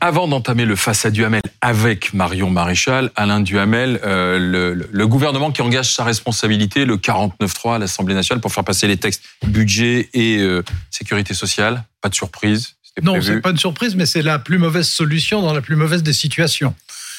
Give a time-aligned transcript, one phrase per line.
[0.00, 5.50] Avant d'entamer le face à Duhamel avec Marion Maréchal, Alain Duhamel, euh, le, le, gouvernement
[5.52, 10.08] qui engage sa responsabilité, le 49-3 à l'Assemblée nationale pour faire passer les textes budget
[10.14, 11.84] et euh, sécurité sociale.
[12.00, 12.76] Pas de surprise.
[13.02, 16.02] Non, c'est pas une surprise, mais c'est la plus mauvaise solution dans la plus mauvaise
[16.02, 16.74] des situations.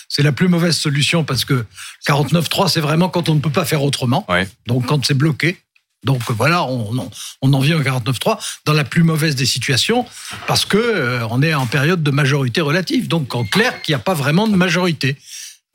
[0.10, 1.66] C'est la plus mauvaise solution parce que
[2.08, 4.26] 49-3, c'est vraiment quand on ne peut pas faire autrement.
[4.30, 4.48] Ouais.
[4.68, 5.58] Donc quand c'est bloqué.
[6.04, 7.10] Donc voilà, on,
[7.42, 10.06] en vient au 49-3 dans la plus mauvaise des situations
[10.48, 13.08] parce que euh, on est en période de majorité relative.
[13.08, 15.18] Donc en clair, qu'il n'y a pas vraiment de majorité.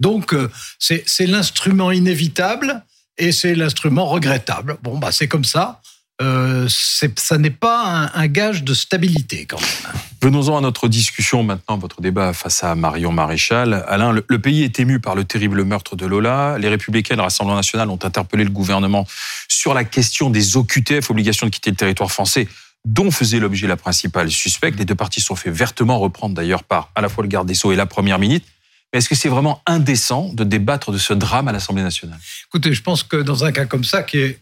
[0.00, 2.84] Donc euh, c'est l'instrument inévitable
[3.18, 4.76] et c'est l'instrument regrettable.
[4.82, 5.80] Bon, bah c'est comme ça.
[6.22, 9.94] Euh, ça n'est pas un, un, gage de stabilité quand même.
[10.22, 13.84] Venons-en à notre discussion maintenant, votre débat face à Marion Maréchal.
[13.86, 16.56] Alain, le, le, pays est ému par le terrible meurtre de Lola.
[16.58, 19.06] Les Républicains et le Rassemblement national ont interpellé le gouvernement
[19.46, 22.48] sur la question des OQTF, obligation de quitter le territoire français,
[22.86, 24.78] dont faisait l'objet la principale suspecte.
[24.78, 27.54] Les deux parties sont fait vertement reprendre d'ailleurs par à la fois le garde des
[27.54, 28.48] Sceaux et la Première ministre.
[28.92, 32.18] Mais est-ce que c'est vraiment indécent de débattre de ce drame à l'Assemblée nationale?
[32.48, 34.38] Écoutez, je pense que dans un cas comme ça, qui est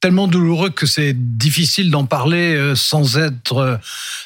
[0.00, 3.76] tellement douloureux que c'est difficile d'en parler euh, sans être, euh,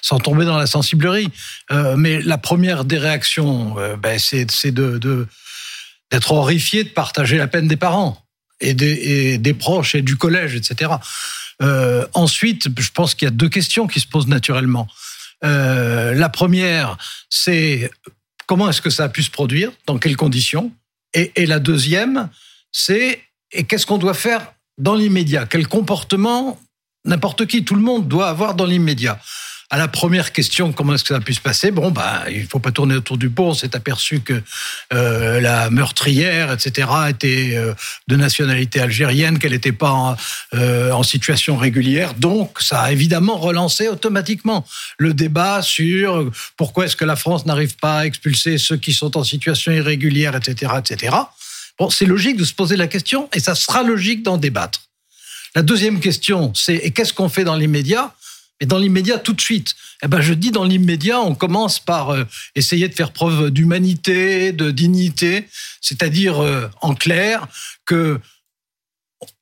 [0.02, 1.28] sans tomber dans la sensiblerie.
[1.70, 5.26] Euh, mais la première des réactions, ben, c'est de,
[6.10, 8.22] d'être horrifié de partager la peine des parents
[8.60, 10.92] et des, proches et du collège, etc.
[12.12, 14.86] Ensuite, je pense qu'il y a deux questions qui se posent naturellement.
[15.42, 16.98] La première,
[17.30, 17.90] c'est
[18.46, 20.72] comment est-ce que ça a pu se produire, dans quelles conditions,
[21.14, 22.28] et, et la deuxième,
[22.70, 26.58] c'est et qu'est-ce qu'on doit faire dans l'immédiat Quel comportement
[27.04, 29.20] n'importe qui, tout le monde doit avoir dans l'immédiat
[29.72, 31.70] à la première question, comment est-ce que ça a pu se passer?
[31.70, 33.44] Bon, bah, il faut pas tourner autour du pot.
[33.44, 34.42] On s'est aperçu que
[34.92, 37.72] euh, la meurtrière, etc., était euh,
[38.08, 40.16] de nationalité algérienne, qu'elle n'était pas en,
[40.54, 42.14] euh, en, situation régulière.
[42.14, 44.66] Donc, ça a évidemment relancé automatiquement
[44.98, 49.16] le débat sur pourquoi est-ce que la France n'arrive pas à expulser ceux qui sont
[49.16, 51.16] en situation irrégulière, etc., etc.
[51.78, 54.82] Bon, c'est logique de se poser la question et ça sera logique d'en débattre.
[55.54, 58.14] La deuxième question, c'est et qu'est-ce qu'on fait dans l'immédiat?
[58.60, 59.74] Et dans l'immédiat, tout de suite.
[60.02, 62.24] Eh ben, je dis dans l'immédiat, on commence par euh,
[62.54, 65.48] essayer de faire preuve d'humanité, de dignité,
[65.80, 67.46] c'est-à-dire euh, en clair
[67.86, 68.20] que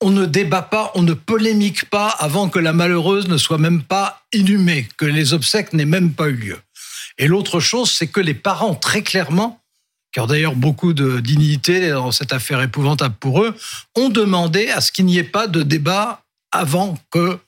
[0.01, 3.83] on ne débat pas, on ne polémique pas avant que la malheureuse ne soit même
[3.83, 6.59] pas inhumée, que les obsèques n'aient même pas eu lieu.
[7.19, 9.61] Et l'autre chose, c'est que les parents, très clairement,
[10.27, 13.55] d'ailleurs beaucoup de dignité dans cette affaire épouvantable pour eux,
[13.95, 17.39] ont demandé à ce qu'il n'y ait pas de débat avant que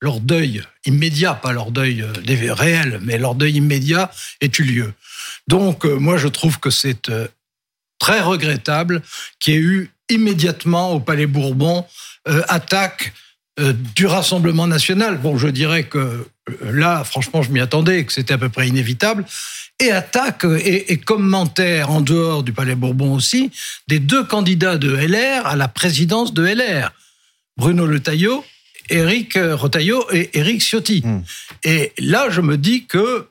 [0.00, 4.94] leur deuil immédiat, pas leur deuil réel, mais leur deuil immédiat ait eu lieu.
[5.48, 7.10] Donc, moi, je trouve que c'est
[7.98, 9.00] très regrettable
[9.38, 11.86] qu'il y ait eu immédiatement au Palais Bourbon
[12.28, 13.12] euh, attaque
[13.60, 15.18] euh, du Rassemblement national.
[15.18, 16.26] Bon, je dirais que euh,
[16.62, 19.24] là, franchement, je m'y attendais, que c'était à peu près inévitable.
[19.80, 23.50] Et attaque et, et, commentaire en dehors du Palais Bourbon aussi
[23.88, 26.92] des deux candidats de LR à la présidence de LR,
[27.56, 28.44] Bruno Letaillot,
[28.90, 31.02] Éric Retailleau et Éric Ciotti.
[31.04, 31.22] Mmh.
[31.64, 33.28] Et là, je me dis que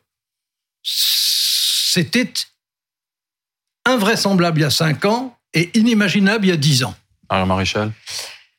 [0.84, 2.34] c'était
[3.86, 6.96] invraisemblable il y a cinq ans et inimaginable il y a dix ans.
[7.30, 7.92] Alors, Maréchal?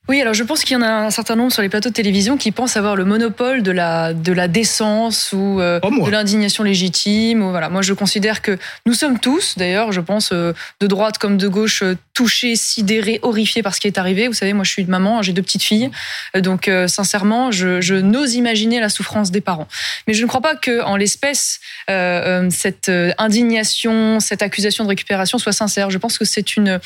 [0.08, 1.94] Oui, alors je pense qu'il y en a un certain nombre sur les plateaux de
[1.94, 6.64] télévision qui pensent avoir le monopole de la, de la décence ou euh, de l'indignation
[6.64, 7.40] légitime.
[7.40, 7.68] Ou, voilà.
[7.68, 11.46] Moi, je considère que nous sommes tous, d'ailleurs, je pense, euh, de droite comme de
[11.46, 14.26] gauche, euh, touchés, sidérés, horrifiés par ce qui est arrivé.
[14.26, 15.90] Vous savez, moi, je suis de maman, j'ai deux petites filles.
[16.34, 19.68] Donc, euh, sincèrement, je, je n'ose imaginer la souffrance des parents.
[20.08, 25.38] Mais je ne crois pas que, en l'espèce, euh, cette indignation, cette accusation de récupération
[25.38, 25.90] soit sincère.
[25.90, 26.80] Je pense que c'est une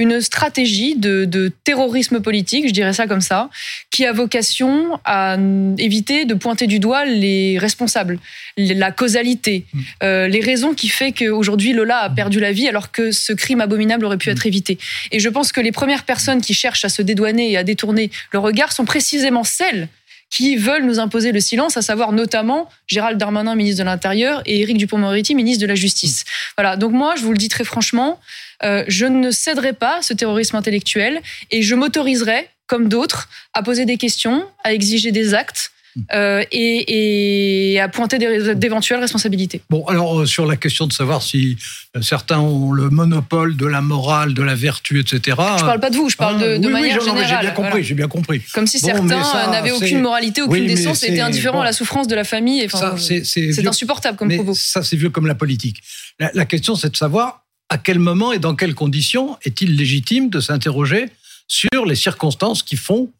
[0.00, 3.50] une stratégie de, de, terrorisme politique, je dirais ça comme ça,
[3.90, 5.36] qui a vocation à
[5.76, 8.18] éviter de pointer du doigt les responsables,
[8.56, 9.66] la causalité,
[10.02, 13.60] euh, les raisons qui fait qu'aujourd'hui Lola a perdu la vie alors que ce crime
[13.60, 14.78] abominable aurait pu être évité.
[15.12, 18.10] Et je pense que les premières personnes qui cherchent à se dédouaner et à détourner
[18.32, 19.88] le regard sont précisément celles
[20.30, 24.60] qui veulent nous imposer le silence, à savoir notamment Gérald Darmanin, ministre de l'Intérieur, et
[24.60, 26.24] Éric Dupont-Moretti, ministre de la Justice.
[26.56, 26.76] Voilà.
[26.76, 28.20] Donc moi, je vous le dis très franchement,
[28.62, 31.20] euh, je ne céderai pas à ce terrorisme intellectuel
[31.50, 35.72] et je m'autoriserai, comme d'autres, à poser des questions, à exiger des actes.
[36.14, 38.18] Euh, et, et, à pointer
[38.54, 39.60] d'éventuelles responsabilités.
[39.70, 41.58] Bon, alors euh, sur la question de savoir si
[42.00, 45.36] certains ont le monopole de la morale, de la vertu, etc.
[45.58, 47.26] Je parle pas de vous, je parle de, de oui, manière oui, générale.
[47.28, 47.84] J'ai bien compris, voilà.
[47.84, 48.40] j'ai bien compris.
[48.54, 51.62] Comme si Bon, certains n'avaient aucune moralité, aucune oui, décence, et étaient indifférents bon.
[51.62, 52.64] à la souffrance de la famille.
[52.66, 54.54] Enfin, c'est insupportable comme mais propos.
[54.54, 55.82] Ça, c'est vieux comme la politique.
[56.20, 57.39] La, la question, c'est de savoir
[57.70, 61.06] à quel moment et dans quelles conditions est-il légitime de s'interroger
[61.48, 63.10] sur les circonstances qui font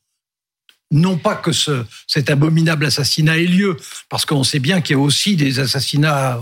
[0.93, 3.77] non pas que ce, cet abominable assassinat ait lieu,
[4.09, 6.41] parce qu'on sait bien qu'il y a aussi des assassinats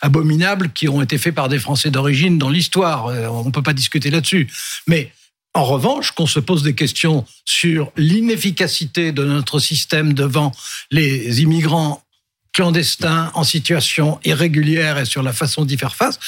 [0.00, 3.06] abominables qui ont été faits par des Français d'origine dans l'histoire.
[3.06, 4.50] Euh, on ne peut pas discuter là-dessus.
[4.88, 5.12] Mais
[5.54, 10.50] en revanche, qu'on se pose des questions sur l'inefficacité de notre système devant
[10.90, 12.03] les immigrants
[12.54, 16.18] clandestins en situation irrégulière et sur la façon d'y faire face,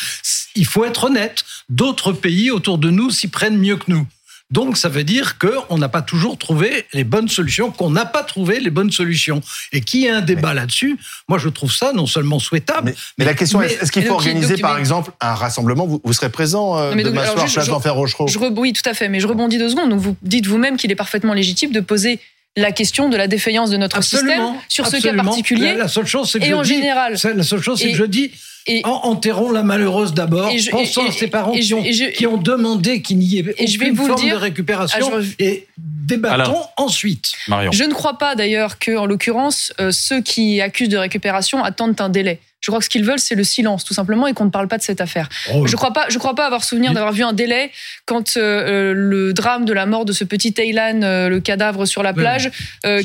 [0.54, 1.44] il faut être honnête.
[1.70, 4.06] D'autres pays autour de nous s'y prennent mieux que nous.
[4.50, 8.22] Donc, ça veut dire qu'on n'a pas toujours trouvé les bonnes solutions, qu'on n'a pas
[8.22, 9.40] trouvé les bonnes solutions.
[9.72, 12.94] Et qu'il y ait un débat là-dessus, moi, je trouve ça non seulement souhaitable.
[13.18, 15.86] Mais, la question est, est-ce qu'il faut organiser, par exemple, un rassemblement?
[15.86, 19.08] Vous, serez présent euh, demain soir, place d'Enfer Rochereau je, Oui, tout à fait.
[19.08, 19.90] Mais je rebondis deux secondes.
[19.90, 22.20] Donc, vous dites vous-même qu'il est parfaitement légitime de poser
[22.56, 25.74] la question de la défaillance de notre système sur ce cas particulier.
[25.74, 27.12] La, seule chose, c'est que et en général.
[27.12, 28.32] La seule chose, c'est que je dis
[28.66, 33.54] et, enterrons la malheureuse d'abord, pensons à ses parents qui, ont, demandé qu'il n'y ait
[33.60, 35.66] aucune forme de récupération ah, et
[36.06, 37.32] débattons ensuite.
[37.48, 42.00] Je ne crois pas d'ailleurs que, en l'occurrence, euh, ceux qui accusent de récupération attendent
[42.00, 42.40] un délai.
[42.60, 44.68] Je crois que ce qu'ils veulent, c'est le silence, tout simplement, et qu'on ne parle
[44.68, 45.28] pas de cette affaire.
[45.52, 45.66] Oh.
[45.66, 47.70] je ne crois pas, je crois pas avoir souvenir d'avoir vu un délai
[48.06, 52.02] quand euh, le drame de la mort de ce petit Thailand, euh, le cadavre sur
[52.02, 52.50] la plage,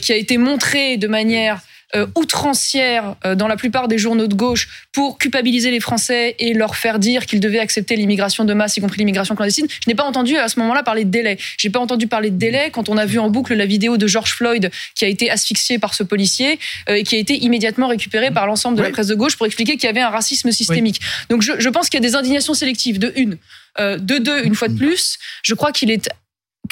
[0.02, 1.60] qui a été montré de manière
[1.96, 6.54] euh, outrancière euh, dans la plupart des journaux de gauche pour culpabiliser les Français et
[6.54, 9.68] leur faire dire qu'ils devaient accepter l'immigration de masse, y compris l'immigration clandestine.
[9.70, 11.38] Je n'ai pas entendu à ce moment-là parler de délai.
[11.58, 14.08] J'ai pas entendu parler de délai quand on a vu en boucle la vidéo de
[14.08, 16.60] George Floyd qui a été asphyxié par ce policier
[16.90, 19.46] euh, et qui a été immédiatement récupéré par l'ensemble de la presse de gauche pour
[19.46, 21.02] expliquer qu'il y avait un racisme systémique.
[21.30, 23.00] Donc je, je pense qu'il y a des indignations sélectives.
[23.00, 23.38] De une,
[23.80, 26.10] de deux, une fois de plus, je crois qu'il est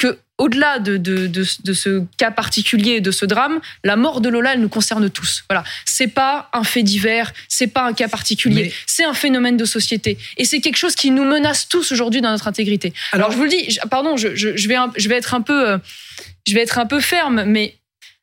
[0.00, 4.60] que au-delà de, de, ce cas particulier, de ce drame, la mort de Lola, elle
[4.60, 5.44] nous concerne tous.
[5.50, 9.66] Voilà, c'est pas un fait divers, c'est pas un cas particulier, c'est un phénomène de
[9.66, 12.94] société, et c'est quelque chose qui nous menace tous aujourd'hui dans notre intégrité.
[13.12, 15.78] Alors, je vous le dis, pardon, je, vais, je vais être un peu, euh,
[16.48, 17.76] je vais être un peu ferme, mais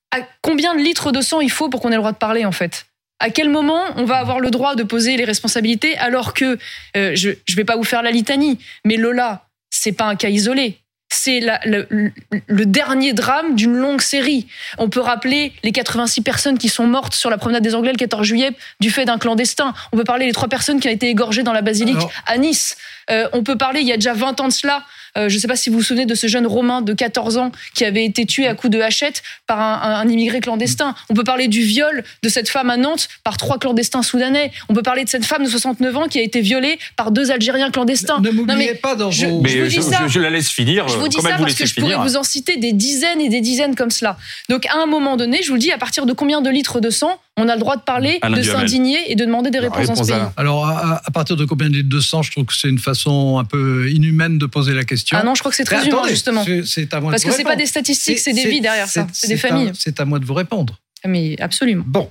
[0.09, 2.45] à combien de litres de sang il faut pour qu'on ait le droit de parler
[2.45, 2.87] en fait?
[3.19, 6.57] À quel moment on va avoir le droit de poser les responsabilités alors que
[6.95, 10.29] euh, je ne vais pas vous faire la litanie, mais Lola, c'est pas un cas
[10.29, 10.79] isolé
[11.09, 12.11] c'est le,
[12.47, 14.47] le, dernier drame d'une longue série.
[14.77, 17.97] On peut rappeler les 86 personnes qui sont mortes sur la promenade des Anglais le
[17.97, 18.51] 14 juillet
[18.81, 19.73] du fait d'un clandestin.
[19.93, 22.75] On peut parler des trois personnes qui ont été égorgées dans la basilique à Nice.
[23.09, 24.83] Euh, on peut parler, il y a déjà 20 ans de cela,
[25.17, 27.37] euh, je ne sais pas si vous vous souvenez de ce jeune Romain de 14
[27.37, 30.95] ans qui avait été tué à coups de hachette par un, immigré clandestin.
[31.09, 34.51] On peut parler du viol de cette femme à Nantes par trois clandestins soudanais.
[34.69, 37.31] On peut parler de cette femme de 69 ans qui a été violée par deux
[37.31, 38.19] Algériens clandestins.
[38.21, 39.41] Ne, m'oubliez pas dans je, vos...
[39.41, 40.87] Mais je, je, la laisse finir.
[40.87, 43.41] Je vous dis ça parce que je pourrais vous en citer des dizaines et des
[43.41, 44.17] dizaines comme cela.
[44.49, 46.79] Donc à un moment donné, je vous le dis, à partir de combien de litres
[46.79, 49.89] de sang on a le droit de parler, de s'indigner et de demander des réponses
[49.89, 50.21] en ce pays.
[50.35, 53.89] Alors, à, partir de combien de 200 Je trouve que c'est une façon un peu
[53.91, 55.17] inhumaine de poser la question.
[55.19, 56.43] Ah non, je crois que c'est très humain, justement.
[56.65, 59.07] C'est à moi Parce que c'est pas des statistiques, c'est des vies derrière ça.
[59.13, 59.71] C'est des familles.
[59.75, 60.79] C'est à moi de vous répondre.
[61.03, 61.83] Ah, mais absolument.
[61.85, 62.09] Bon.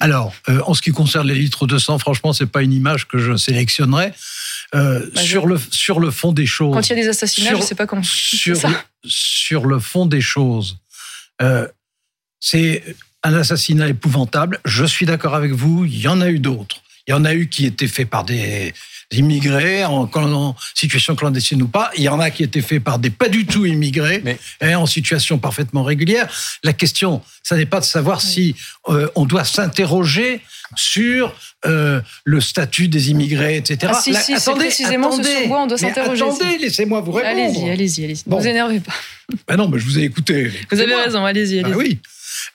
[0.00, 3.06] Alors, euh, en ce qui concerne les litres de sang, franchement, c'est pas une image
[3.06, 4.14] que je sélectionnerais.
[4.74, 6.74] Euh, bah, sur, le, sur le fond des choses.
[6.74, 8.02] Quand il y a des assassinats, je sais pas comment.
[8.02, 8.70] Sur, ça.
[9.04, 10.78] sur le fond des choses,
[11.42, 11.68] euh,
[12.40, 12.82] c'est
[13.24, 14.60] un assassinat épouvantable.
[14.64, 16.82] Je suis d'accord avec vous, il y en a eu d'autres.
[17.06, 18.72] Il y en a eu qui étaient faits par des
[19.10, 21.90] immigrés en, situation clandestine ou pas.
[21.96, 24.22] Il y en a qui étaient faits par des pas du tout immigrés
[24.60, 26.32] et en situation parfaitement régulière.
[26.62, 28.54] La question, ça n'est pas de savoir si
[28.88, 30.40] euh, on doit s'interroger
[30.76, 31.34] sur
[31.66, 33.92] euh, le statut des immigrés, etc.
[33.94, 36.22] Ah, si, si, attendez, précisément attendez, ce sur quoi on doit s'interroger.
[36.22, 37.32] Attendez, laissez-moi vous répondre.
[37.32, 38.22] Allez-y, allez-y, allez-y.
[38.26, 38.38] Bon.
[38.38, 38.94] Vous énervez pas.
[39.48, 40.50] Ben non, mais je vous ai écouté.
[40.70, 41.72] Vous avez raison, allez-y, allez-y.
[41.72, 41.98] Ben oui.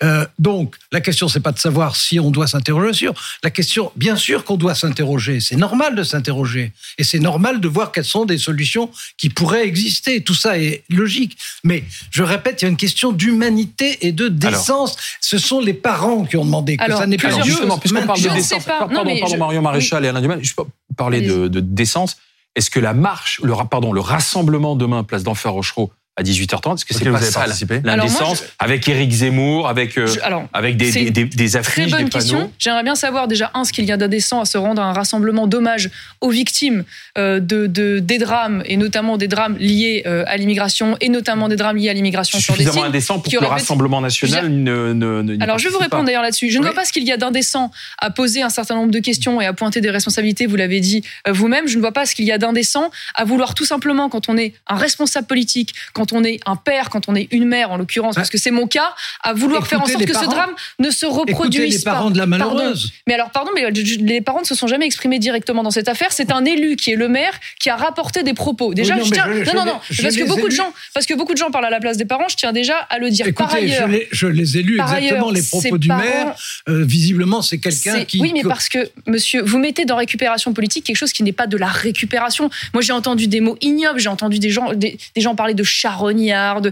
[0.03, 3.13] Euh, donc, la question, c'est pas de savoir si on doit s'interroger sur.
[3.43, 5.39] La question, bien sûr qu'on doit s'interroger.
[5.39, 6.73] C'est normal de s'interroger.
[6.97, 10.21] Et c'est normal de voir quelles sont des solutions qui pourraient exister.
[10.21, 11.37] Tout ça est logique.
[11.63, 14.95] Mais, je répète, il y a une question d'humanité et de décence.
[15.21, 18.29] Ce sont les parents qui ont demandé que ça n'est pas Justement, puisqu'on parle de
[18.29, 18.65] décence.
[18.65, 20.63] Pardon, pardon, Marion Maréchal et Alain Dumas, je peux
[20.95, 22.17] parler de, de décence.
[22.55, 26.85] Est-ce que la marche, le, pardon, le rassemblement demain, place d'Enfer Rochereau, à 18h30 Est-ce
[26.85, 27.45] que c'est pas ça
[27.83, 30.07] l'indécence avec Éric Zemmour, avec euh,
[30.51, 32.51] avec des, des, des, affiches, très bonne question.
[32.57, 34.93] J'aimerais bien savoir déjà un ce qu'il y a d'indécent à se rendre à un
[34.93, 36.85] rassemblement d'hommage aux victimes
[37.19, 41.49] euh, de, de, des drames et notamment des drames liés euh, à l'immigration et notamment
[41.49, 45.59] des drames liés à l'immigration suffisamment indécent pour que le Rassemblement national ne, ne, Alors
[45.59, 46.49] je vais vous répondre d'ailleurs là-dessus.
[46.49, 48.99] Je ne vois pas ce qu'il y a d'indécent à poser un certain nombre de
[48.99, 50.47] questions et à pointer des responsabilités.
[50.47, 51.67] Vous l'avez dit vous-même.
[51.67, 54.37] Je ne vois pas ce qu'il y a d'indécent à vouloir tout simplement quand on
[54.37, 57.71] est un responsable politique, quand quand on est un père, quand on est une mère
[57.71, 60.51] en l'occurrence, parce que c'est mon cas, à vouloir faire en sorte que ce drame
[60.79, 62.91] ne se reproduise les parents de la malheureuse.
[63.07, 66.11] Mais alors, pardon, mais les parents ne se sont jamais exprimés directement dans cette affaire.
[66.11, 68.73] C'est un élu qui est le maire qui a rapporté des propos.
[68.73, 69.27] Déjà, non, je tiens.
[69.27, 71.69] non, non, non, parce que beaucoup de gens, parce que beaucoup de gens parlent à
[71.69, 72.27] la place des parents.
[72.29, 73.27] Je tiens déjà à le dire.
[73.27, 76.35] Écoutez, par ailleurs, je, les, ai lus exactement les propos du maire.
[76.69, 78.19] Euh, visiblement, c'est quelqu'un qui.
[78.19, 81.47] Oui, mais parce que, monsieur, vous mettez dans récupération politique quelque chose qui n'est pas
[81.47, 82.49] de la récupération.
[82.73, 83.99] Moi, j'ai entendu des mots ignobles.
[83.99, 85.63] J'ai entendu des gens, des, gens parler de
[85.97, 86.71] charognard, de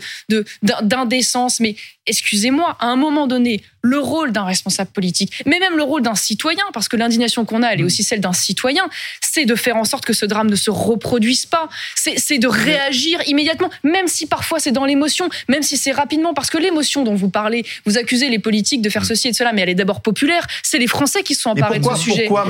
[0.84, 1.60] d'indécence.
[1.60, 1.76] Mais
[2.08, 6.16] excusez-moi, à un moment donné, le rôle d'un responsable politique, mais même le rôle d'un
[6.16, 7.86] citoyen, parce que l'indignation qu'on a, elle est mm.
[7.86, 8.84] aussi celle d'un citoyen,
[9.22, 11.70] c'est de faire en sorte que ce drame ne se reproduise pas.
[11.96, 16.50] C'est de réagir immédiatement, même si parfois c'est dans l'émotion, même si c'est rapidement, parce
[16.50, 19.06] que l'émotion dont vous parlez, vous accusez les politiques de faire mm.
[19.06, 20.48] ceci et de cela, mais elle est d'abord populaire.
[20.64, 22.26] C'est les Français qui se sont emparés de ce sujet.
[22.26, 22.46] Pourquoi,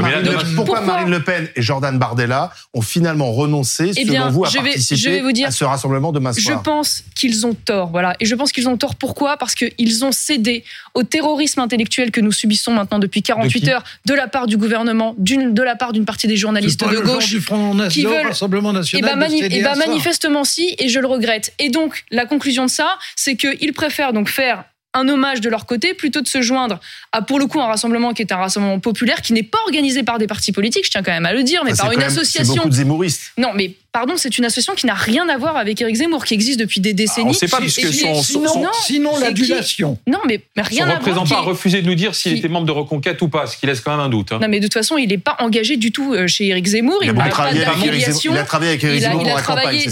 [0.81, 5.51] Marine, Le Pen et Jordan Bardella ont finalement renoncé, eh selon vous, à participer à
[5.51, 8.15] ce rassemblement de masse Je pense qu'ils ont tort, voilà.
[8.19, 8.95] Et je pense qu'ils ont tort.
[8.95, 9.37] Pourquoi?
[9.45, 10.63] Parce qu'ils ont cédé
[10.95, 15.15] au terrorisme intellectuel que nous subissons maintenant depuis 48 heures de la part du gouvernement,
[15.17, 19.09] de la part d'une partie des journalistes de gauche du Front qui veulent Rassemblement National.
[19.09, 21.53] Et eh ben, manifestement si, et je le regrette.
[21.59, 24.63] Et donc la conclusion de ça, c'est qu'ils préfèrent donc faire
[24.95, 26.79] un hommage de leur côté plutôt de se joindre
[27.11, 30.03] à pour le coup un rassemblement qui est un rassemblement populaire qui n'est pas organisé
[30.03, 32.53] par des partis politiques, je tiens quand même à le dire, mais par une association.
[32.53, 33.33] C'est beaucoup de zémoristes.
[33.37, 36.33] Non, mais pardon, c'est une association qui n'a rien à voir avec Éric Zemmour, qui
[36.33, 37.27] existe depuis des décennies.
[37.27, 39.97] Ah, on ne sait pas, puisque son, sinon, sinon l'adulation.
[40.05, 43.21] Non, mais, rien son représentant a refusé de nous dire s'il était membre de Reconquête
[43.21, 44.33] ou pas, ce qui laisse quand même un doute.
[44.33, 44.39] Hein.
[44.41, 46.99] Non, mais de toute façon, il n'est pas engagé du tout euh, chez Éric Zemmour.
[47.03, 47.23] Il, pas.
[47.23, 49.87] Il a travaillé avec Éric Zemmour il a, travaillé,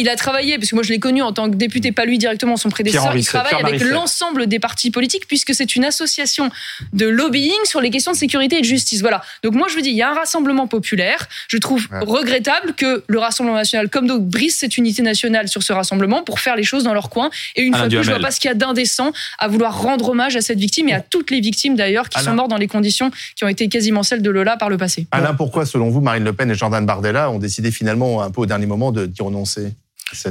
[0.00, 2.18] Il a travaillé, parce que moi je l'ai connu en tant que député, pas lui
[2.18, 3.16] directement, son prédécesseur.
[3.16, 6.50] Il travaille avec l'ensemble des partis politiques, puisque c'est une association
[6.92, 9.00] de lobbying sur les questions de sécurité et de justice.
[9.00, 9.22] Voilà.
[9.44, 11.28] Donc moi je vous dis, il y a un rassemblement populaire.
[11.46, 15.72] Je trouve regrettable que le Rassemblement national, comme d'autres brise cette unité nationale sur ce
[15.72, 17.30] rassemblement pour faire les choses dans leur coin.
[17.56, 19.80] Et une fois de plus, je vois pas ce qu'il y a d'indécent à vouloir
[19.80, 22.56] rendre hommage à cette victime et à toutes les victimes d'ailleurs qui sont mortes dans
[22.56, 25.06] les conditions qui ont été quasiment celles de Lola par le passé.
[25.10, 28.42] Alain, pourquoi, selon vous, Marine Le Pen et Jordan Bardella ont décidé finalement un peu
[28.42, 29.74] au dernier moment d'y renoncer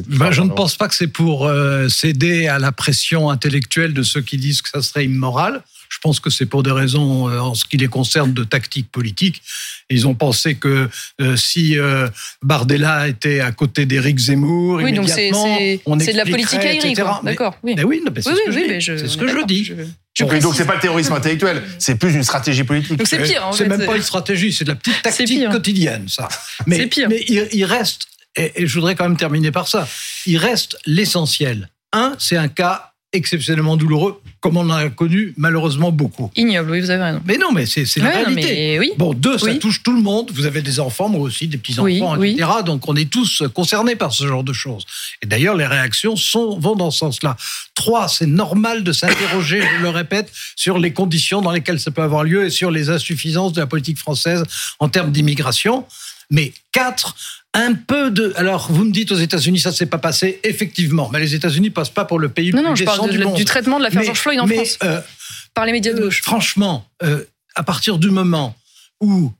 [0.08, 4.04] ben, je ne pense pas que c'est pour euh, céder à la pression intellectuelle de
[4.04, 5.62] ceux qui disent que ça serait immoral.
[5.94, 8.92] Je pense que c'est pour des raisons, euh, en ce qui les concerne, de tactique
[8.92, 9.44] politique.
[9.92, 10.90] Ils ont pensé que
[11.22, 12.08] euh, si euh,
[12.42, 17.56] Bardella était à côté d'Éric Zemmour, oui, donc c'est de la politique aérienne, d'accord.
[17.62, 17.76] Oui.
[17.78, 19.66] Mais oui, c'est ce que, je, dis.
[19.66, 23.00] Je donc c'est pas le terrorisme intellectuel, c'est plus une stratégie politique.
[23.06, 23.52] c'est pire.
[23.54, 26.28] C'est même pas une stratégie, c'est de la petite tactique quotidienne, ça.
[26.66, 27.08] Mais, pire.
[27.08, 29.88] mais il, reste, et je voudrais quand même terminer par ça,
[30.26, 31.70] il reste l'essentiel.
[31.92, 36.32] Un, c'est un cas exceptionnellement douloureux, comme on en a connu malheureusement beaucoup.
[36.36, 37.22] Ignoble, oui, vous avez raison.
[37.26, 38.80] Mais non, mais c'est la réalité.
[38.80, 38.92] oui.
[38.98, 40.32] Bon, deux, ça touche tout le monde.
[40.34, 42.50] Vous avez des enfants, moi aussi, des petits-enfants, etc.
[42.66, 44.86] Donc on est tous concernés par ce genre de choses.
[45.22, 47.38] Et d'ailleurs, les réactions sont, vont dans ce sens-là.
[47.76, 52.02] Trois, c'est normal de s'interroger, je le répète, sur les conditions dans lesquelles ça peut
[52.02, 54.44] avoir lieu et sur les insuffisances de la politique française
[54.80, 55.86] en termes d'immigration.
[56.30, 57.16] Mais quatre,
[57.54, 58.34] un peu de.
[58.36, 60.40] Alors, vous me dites aux États-Unis, ça ne s'est pas passé.
[60.44, 63.36] Effectivement, mais les États-Unis passent pas pour le pays non, le plus non, je parle
[63.36, 65.02] du traitement de l'affaire George Floyd en France euh,
[65.54, 66.22] par les médias de euh, gauche.
[66.22, 67.24] franchement, euh,
[67.56, 68.56] à partir du moment
[69.02, 69.32] où,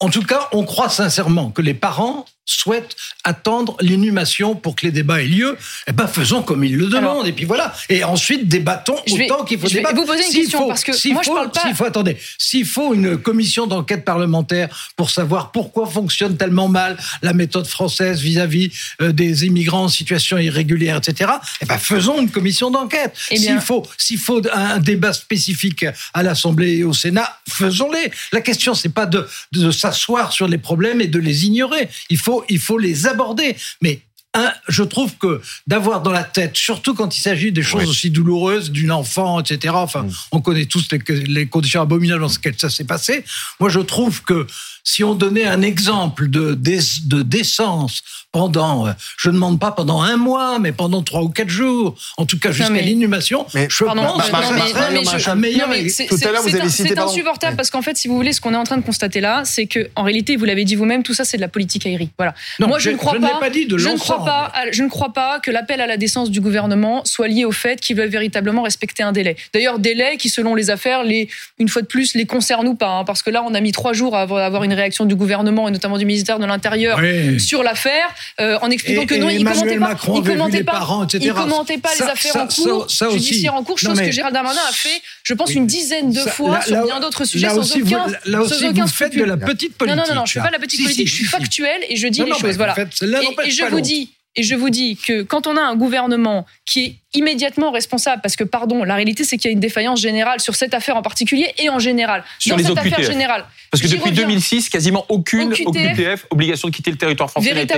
[0.00, 4.92] en tout cas, on croit sincèrement que les parents souhaitent attendre l'inhumation pour que les
[4.92, 7.26] débats aient lieu, eh ben faisons comme ils le demandent.
[7.26, 7.74] et puis voilà.
[7.88, 9.96] Et ensuite, débattons autant qu'il faut je vais débattre.
[9.96, 11.62] vous poser une question, parce que moi, faut, je parle pas...
[11.62, 16.96] S'il faut, attendez, s'il faut une commission d'enquête parlementaire pour savoir pourquoi fonctionne tellement mal
[17.22, 21.30] la méthode française vis-à-vis euh, des immigrants en situation irrégulière, etc.,
[21.60, 23.14] eh ben faisons une commission d'enquête.
[23.30, 28.10] Eh s'il faut, s'il faut un débat spécifique à l'Assemblée et au Sénat, faisons-les.
[28.32, 31.88] La question, c'est pas de, de s'asseoir sur les problèmes et de les ignorer.
[32.08, 33.56] Il faut il faut les aborder.
[33.80, 34.00] Mais
[34.68, 38.70] je trouve que d'avoir dans la tête, surtout quand il s'agit des choses aussi douloureuses,
[38.70, 39.74] d'une enfant, etc.
[39.76, 40.12] Enfin, mm.
[40.32, 40.88] on connaît tous
[41.26, 43.24] les, conditions abominables dans lesquelles ça s'est passé.
[43.58, 44.46] Moi, je trouve que
[44.84, 50.02] si on donnait un exemple de, de décence pendant, euh, je ne demande pas pendant
[50.02, 54.02] un mois, mais pendant trois ou quatre jours, en tout cas jusqu'à l'inhumation, je pardon,
[54.02, 55.68] pense que ça serait un meilleur.
[55.68, 56.90] Tout à l'heure, vous avez cité.
[56.90, 59.20] C'est insupportable parce qu'en fait, si vous voulez, ce qu'on est en train de constater
[59.20, 61.86] là, c'est que en réalité, vous l'avez dit vous-même, tout ça, c'est de la politique
[61.86, 62.10] aérienne.
[62.16, 62.34] Voilà.
[62.60, 63.40] Moi, je ne crois pas.
[63.40, 64.52] pas dit de je ne crois pas.
[64.72, 67.80] Je ne crois pas que l'appel à la décence du gouvernement soit lié au fait
[67.80, 69.36] qu'il veut véritablement respecter un délai.
[69.52, 72.88] D'ailleurs, délai qui, selon les affaires, les une fois de plus, les concerne ou pas,
[72.88, 75.68] hein, parce que là, on a mis trois jours à avoir une réaction du gouvernement
[75.68, 77.00] et notamment du ministère de l'Intérieur
[77.38, 78.08] sur l'affaire,
[78.40, 81.90] euh, en expliquant que non, il commentait pas, il commentait pas, parents, il commentait pas
[81.98, 85.54] les affaires en cours, judiciaires en cours, chose que Gérald Darmanin a fait, je pense,
[85.54, 89.24] une dizaine de fois sur bien d'autres sujets sans aucun, là aussi, vous faites de
[89.24, 89.98] la petite politique.
[89.98, 92.22] Non, non, non, je fais pas la petite politique, je suis factuel et je dis
[92.22, 92.74] les choses, voilà.
[93.44, 96.84] Et je vous dis Et je vous dis que quand on a un gouvernement qui
[96.84, 100.40] est immédiatement responsable, parce que, pardon, la réalité, c'est qu'il y a une défaillance générale
[100.40, 102.24] sur cette affaire en particulier et en général.
[102.38, 103.44] Sur les cette affaire générale.
[103.70, 107.74] Parce que depuis 2006, quasiment aucune OQTF, obligation de quitter le territoire français n'a été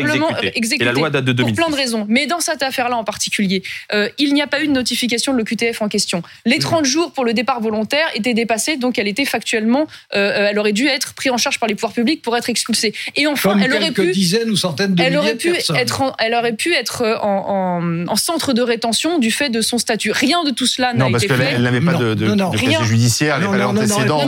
[0.55, 0.83] exécutée.
[0.83, 1.55] Et la loi date de 2006.
[1.55, 2.07] Pour plein de raisons.
[2.09, 3.63] Mais dans cette affaire-là en particulier,
[3.93, 6.23] euh, il n'y a pas eu de notification de l'OQTF en question.
[6.47, 10.59] Les 30 jours pour le départ volontaire étaient dépassés, donc elle était factuellement, euh, elle
[10.59, 12.95] aurait dû être prise en charge par les pouvoirs publics pour être expulsée.
[13.17, 16.55] Et enfin, elle aurait pu, dizaines ou centaines de elle aurait pu être, elle aurait
[16.55, 20.11] pu être en, en, centre de rétention du fait de son statut.
[20.11, 21.29] Rien de tout cela n'a été fait.
[21.29, 24.21] Non, parce qu'elle n'avait pas de, de, de casier judiciaire, elle n'avait pas d'antécédent.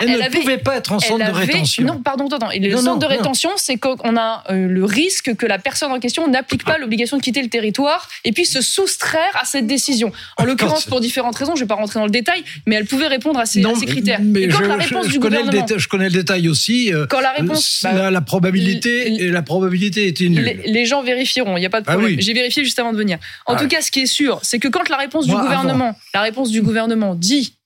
[0.00, 1.84] Elle, elle, ne pouvait pas être en centre de rétention.
[1.84, 2.50] Non, pardon, attends.
[2.54, 6.28] Le centre de rétention, c'est qu'on a euh, le risque que la personne en question
[6.28, 10.12] n'applique pas l'obligation de quitter le territoire et puis se soustraire à cette décision.
[10.36, 12.86] En l'occurrence, pour différentes raisons, je ne vais pas rentrer dans le détail, mais elle
[12.86, 14.20] pouvait répondre à ces, critères.
[14.22, 16.92] Mais quand la réponse du gouvernement, je connais le détail aussi.
[16.92, 20.60] Euh, quand la réponse, bah, la, probabilité, et la probabilité était nulle.
[20.64, 22.20] Les, gens vérifieront, il n'y a pas de ah problème.
[22.20, 23.18] J'ai vérifié juste avant de venir.
[23.46, 26.22] En tout cas, ce qui est sûr, c'est que quand la réponse du gouvernement, la
[26.22, 27.58] réponse du gouvernement dit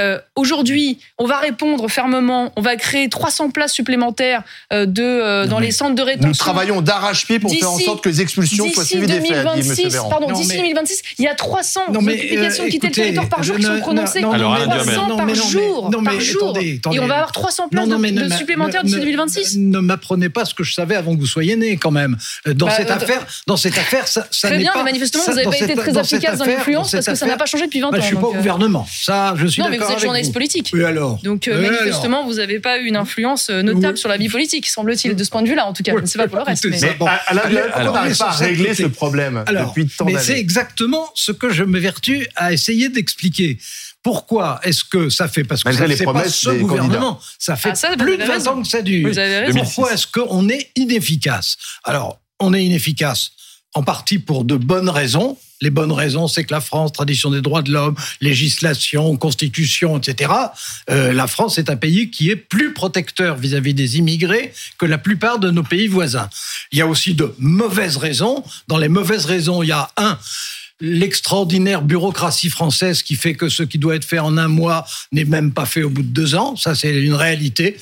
[0.00, 2.52] euh, Aujourd'hui, on va répondre fermement.
[2.56, 6.28] On va créer 300 places supplémentaires euh, de, euh, dans les centres de rétention.
[6.28, 9.44] Nous travaillons d'arrache-pied pour faire en sorte que les expulsions soient suivies des faits.
[10.10, 13.62] Pardon, d'ici 2026, il y a 300 notifications de quitter le territoire par jour qui
[13.62, 14.20] sont prononcées.
[14.20, 15.90] Non, non, 300 par jour.
[16.04, 16.58] par jour.
[16.58, 19.58] Et on va avoir 300 places de, supplémentaires d'ici 2026.
[19.58, 22.16] Ne m'apprenez pas ce que je savais avant que vous soyez né, quand même.
[22.46, 25.44] Dans bah, cette affaire, dans cette affaire, ça, ça Très bien, mais manifestement, vous n'avez
[25.44, 27.90] pas été très efficace dans l'influence parce que ça n'a pas changé depuis 20 ans.
[27.92, 28.86] Je ne suis pas au gouvernement.
[28.90, 30.70] Ça, je suis d'accord vous êtes journaliste politique.
[30.72, 31.18] Oui, alors.
[31.22, 34.68] Donc, euh, manifestement, vous n'avez pas eu une influence euh, notable sur la vie politique,
[34.68, 35.92] semble-t-il, de ce point de vue-là, en tout cas.
[35.96, 36.66] Je ne sais pas pour le reste.
[36.66, 37.06] Mais, mais bon.
[37.06, 41.64] on n'arrive pas à régler ce problème depuis tant Mais c'est exactement ce que je
[41.64, 43.58] m'évertue à essayer d'expliquer.
[44.02, 47.96] Pourquoi est-ce que ça fait parce que ça les pas ce gouvernement, ça fait ah,
[47.96, 49.10] plus de 20 ans que ça dure.
[49.52, 51.56] Pourquoi est-ce qu'on est inefficace?
[51.84, 53.30] Alors, on est inefficace
[53.74, 55.38] en partie pour de bonnes raisons.
[55.64, 60.30] Les bonnes raisons, c'est que la France, tradition des droits de l'homme, législation, constitution, etc.,
[60.90, 64.98] euh, la France est un pays qui est plus protecteur vis-à-vis des immigrés que la
[64.98, 66.28] plupart de nos pays voisins.
[66.70, 68.44] Il y a aussi de mauvaises raisons.
[68.68, 70.18] Dans les mauvaises raisons, il y a un,
[70.80, 75.24] l'extraordinaire bureaucratie française qui fait que ce qui doit être fait en un mois n'est
[75.24, 76.56] même pas fait au bout de deux ans.
[76.56, 77.76] Ça, c'est une réalité.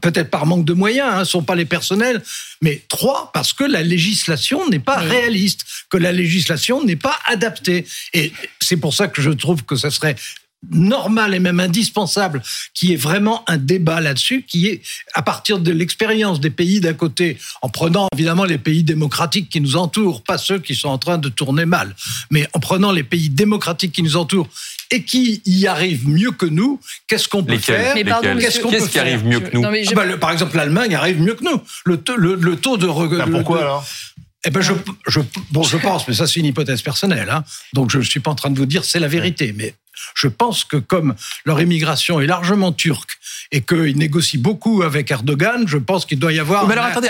[0.00, 2.22] Peut-être par manque de moyens, hein, ne sont pas les personnels.
[2.62, 7.86] Mais trois, parce que la législation n'est pas réaliste, que la législation n'est pas adaptée.
[8.14, 10.16] Et c'est pour ça que je trouve que ce serait
[10.70, 12.42] normal et même indispensable
[12.74, 14.82] qui est vraiment un débat là-dessus, qui est
[15.14, 19.60] à partir de l'expérience des pays d'un côté, en prenant évidemment les pays démocratiques qui
[19.60, 21.94] nous entourent, pas ceux qui sont en train de tourner mal,
[22.30, 24.48] mais en prenant les pays démocratiques qui nous entourent
[24.90, 27.94] et qui y arrivent mieux que nous, qu'est-ce qu'on peut faire?
[27.94, 29.64] Qu'est-ce qu'on qui arrive mieux que nous?
[29.64, 31.60] Ah bah, Par exemple, l'Allemagne arrive mieux que nous.
[31.84, 32.86] Le, le, taux de...
[32.86, 33.86] Bah, pourquoi alors?
[34.44, 34.72] Eh ben je,
[35.08, 37.42] je, bon, je pense, mais ça c'est une hypothèse personnelle, hein.
[37.72, 39.74] donc je ne suis pas en train de vous dire c'est la vérité, mais
[40.14, 43.18] je pense que comme leur immigration est largement turque
[43.52, 46.66] et qu'ils négocient beaucoup avec Erdogan, je pense qu'il doit y avoir.
[46.66, 47.08] Mais alors attendez,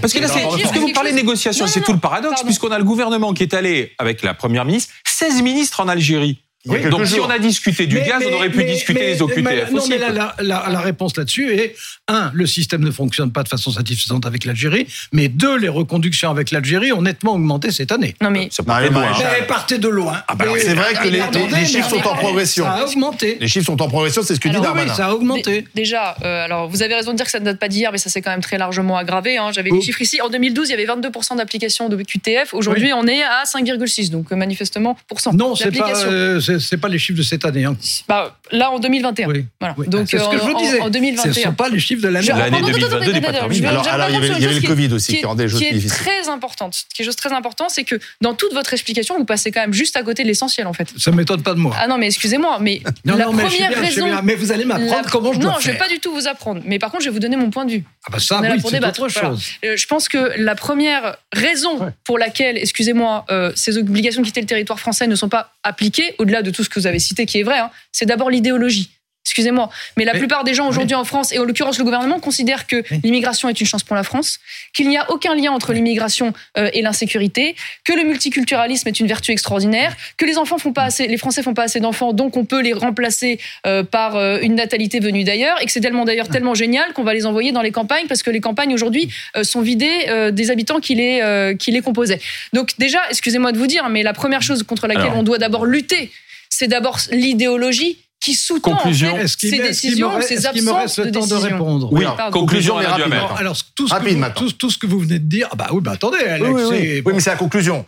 [0.00, 2.84] parce que là, puisque vous parlez de négociation, c'est tout le paradoxe, puisqu'on a le
[2.84, 6.43] gouvernement qui est allé avec la première ministre, 16 ministres en Algérie.
[6.66, 9.98] Donc si on a discuté du gaz, on aurait pu discuter des OQTF non, mais
[9.98, 11.74] la, la, réponse là-dessus est
[12.08, 16.30] un, le système ne fonctionne pas de façon satisfaisante avec l'Algérie, mais deux, les reconductions
[16.30, 18.14] avec l'Algérie ont nettement augmenté cette année.
[18.22, 19.12] Non mais ça partez de loin.
[19.46, 20.22] partez de loin.
[20.26, 22.64] Ah bah c'est vrai que les, chiffres sont en progression.
[22.64, 23.36] Ça a augmenté.
[23.40, 24.90] Les chiffres sont en progression, c'est ce que dit Darmanin.
[24.90, 25.66] Oui, ça a augmenté.
[25.74, 27.98] Déjà, euh, alors vous avez raison de dire que ça ne date pas d'hier, mais
[27.98, 29.36] ça s'est quand même très largement aggravé.
[29.36, 29.50] Hein.
[29.52, 30.20] J'avais les chiffres ici.
[30.22, 32.54] En 2012, il y avait 22% d'application de QTF.
[32.54, 35.32] Aujourd'hui, on est à 5,6, donc euh, manifestement pour cent.
[35.32, 37.64] Non, c'est pas, euh, c'est pas les chiffres de cette année.
[37.64, 37.76] Hein.
[38.08, 39.28] Bah, là, en 2021.
[39.28, 39.46] Oui.
[39.60, 39.74] Voilà.
[39.86, 40.80] Donc, ce que je vous disais.
[40.80, 41.32] En, 2021.
[41.32, 42.28] Ce ne sont pas les chiffres de l'année.
[42.28, 43.66] L'année 2022 n'est pas terminée.
[43.66, 46.74] Alors, il y avait, le Covid aussi qui, rendait les choses qui est très importante.
[46.74, 49.60] Ce qui est chose très importante, c'est que dans toute votre explication, vous passez quand
[49.60, 50.92] même juste à côté de l'essentiel, en fait.
[50.98, 51.76] Ça ne m'étonne pas de moi.
[51.78, 54.06] Ah non, mais excusez-moi, mais la première raison.
[54.22, 56.28] Mais vous allez m'apprendre comment je dois Non, je ne vais pas du tout vous
[56.28, 56.62] apprendre.
[56.64, 57.84] Mais par contre, je vais vous donner mon point de vue.
[58.06, 59.44] Ah bah ça, oui, c'est autre chose.
[59.64, 64.40] Euh, je pense que la première raison pour laquelle, excusez-moi, euh, ces obligations de quitter
[64.40, 67.26] le territoire français ne sont pas appliquées, au-delà de tout ce que vous avez cité
[67.26, 68.90] qui est vrai, hein, c'est d'abord l'idéologie.
[69.26, 72.66] Excusez-moi, mais la plupart des gens aujourd'hui en France, et en l'occurrence le gouvernement, considèrent
[72.66, 74.38] que l'immigration est une chance pour la France,
[74.74, 79.06] qu'il n'y a aucun lien entre l'immigration euh, et l'insécurité, que le multiculturalisme est une
[79.06, 82.36] vertu extraordinaire, que les enfants font pas assez, les Français font pas assez d'enfants, donc
[82.36, 86.04] on peut les remplacer euh, par euh, une natalité venue d'ailleurs, et que c'est tellement
[86.04, 89.10] d'ailleurs tellement génial qu'on va les envoyer dans les campagnes parce que les campagnes aujourd'hui
[89.42, 92.20] sont vidées des habitants qui les qui les composaient.
[92.52, 95.64] Donc déjà, excusez-moi de vous dire, mais la première chose contre laquelle on doit d'abord
[95.64, 96.10] lutter
[96.56, 101.36] c'est d'abord l'idéologie qui sous-tend en fait, ces décisions, ces absences de décisions.
[101.36, 101.92] de répondre.
[101.92, 102.94] Oui, conclusion, Alain
[103.36, 105.82] Alors, tout ce, que vous, tout, ce que vous venez de dire, ah bah oui,
[105.82, 107.84] bah attendez, Alex, oui, oui, mais c'est la conclusion.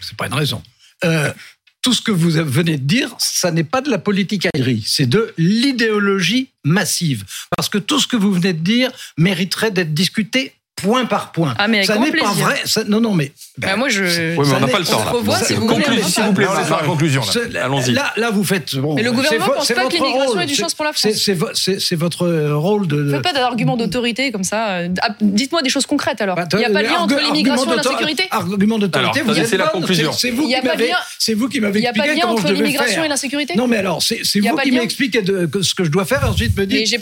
[0.00, 0.62] C'est pas une raison.
[1.04, 1.32] Euh,
[1.80, 5.06] tout ce que vous venez de dire, ça n'est pas de la politique aérienne, c'est
[5.06, 7.24] de l'idéologie massive.
[7.56, 11.54] Parce que tout ce que vous venez de dire mériterait d'être discuté point par point.
[11.58, 12.62] Ah, mais ça n'est pas vrai.
[12.88, 13.32] non, non, mais.
[13.58, 14.36] Ben, moi, je.
[14.36, 15.02] Oui, mais on n'a pas le temps.
[15.26, 15.38] Là.
[15.42, 16.02] Si vous voulez.
[16.02, 17.22] S'il vous plaît, c'est la conclusion.
[17.62, 17.92] Allons-y.
[17.92, 18.76] Là, là, vous faites.
[18.76, 21.12] Bon, mais le gouvernement ne pense pas que l'immigration ait du chance pour la France.
[21.14, 23.02] C'est votre rôle de.
[23.02, 24.80] Ne faites pas d'argument d'autorité comme ça.
[25.02, 26.36] Ah, dites-moi des choses concrètes alors.
[26.36, 29.56] Bah, Il n'y a pas de lien entre l'immigration et l'insécurité Argument d'autorité, vous C'est
[29.56, 30.12] la conclusion.
[30.12, 31.78] C'est vous qui m'avez expliqué.
[31.78, 34.56] Il n'y a pas de lien entre l'immigration et l'insécurité Non, mais alors, c'est vous
[34.56, 36.28] qui m'expliquez ce que je dois faire.
[36.28, 37.00] Ensuite, me dites.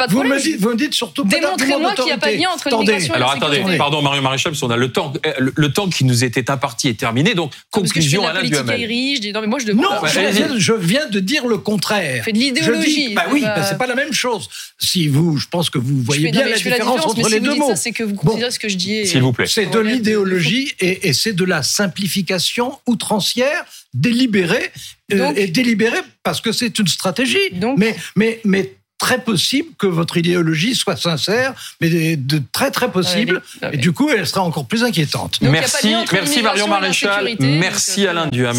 [0.60, 3.24] Vous me dites surtout Démontrez-moi qu'il n'y a pas de lien entre l'immigration et l'insécurité.
[3.24, 6.24] Alors attendez, pardon, Mario Maréchal, parce qu'on a le temps, euh, le, temps qui nous
[6.24, 7.34] était imparti est terminé.
[7.34, 8.40] Donc, conclusion à la.
[8.40, 12.24] Riche, non, mais moi, je Non, je, viens, de dire le contraire.
[12.24, 13.14] Fait de l'idéologie.
[13.14, 14.48] Bah oui, bah, c'est pas la même chose.
[14.78, 17.72] Si vous, je pense que vous voyez bien la différence, entre les deux mots.
[17.74, 19.06] C'est que vous considérez ce que je dis.
[19.06, 19.46] S'il vous plaît.
[19.46, 24.72] C'est de l'idéologie et, c'est de la simplification outrancière délibérée
[25.12, 27.38] euh, et délibérée parce que c'est une stratégie.
[27.76, 28.72] mais, mais, mais
[29.04, 33.42] très possible que votre idéologie soit sincère, mais de, très très possible.
[33.70, 35.42] Et du coup, elle sera encore plus inquiétante.
[35.42, 38.52] merci, merci Marion Maréchal, merci Alain Duhamel.